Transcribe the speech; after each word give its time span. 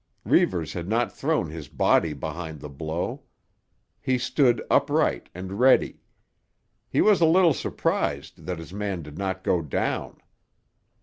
Reivers 0.25 0.73
had 0.73 0.87
not 0.87 1.15
thrown 1.15 1.51
his 1.51 1.67
body 1.67 2.13
behind 2.13 2.59
the 2.59 2.69
blow. 2.71 3.21
He 4.01 4.17
stood 4.17 4.59
upright 4.67 5.29
and 5.35 5.59
ready. 5.59 5.99
He 6.89 7.01
was 7.01 7.21
a 7.21 7.27
little 7.27 7.53
surprised 7.53 8.47
that 8.47 8.57
his 8.57 8.73
man 8.73 9.03
did 9.03 9.19
not 9.19 9.43
go 9.43 9.61
down. 9.61 10.17